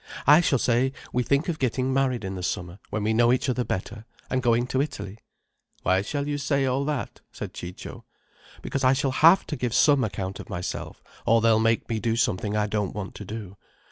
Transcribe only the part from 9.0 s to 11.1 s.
have to give some account of myself,